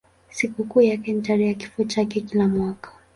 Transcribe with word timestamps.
Sikukuu 0.29 0.81
yake 0.81 1.13
ni 1.13 1.21
tarehe 1.21 1.47
ya 1.47 1.53
kifo 1.57 1.83
chake 1.83 2.21
kila 2.21 2.47
mwaka. 2.47 2.91